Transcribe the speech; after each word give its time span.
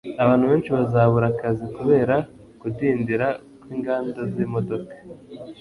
abantu 0.23 0.45
benshi 0.51 0.69
bazabura 0.77 1.25
akazi 1.33 1.65
kubera 1.75 2.15
kudindira 2.59 3.27
kwinganda 3.61 4.19
zimodoka 4.33 4.93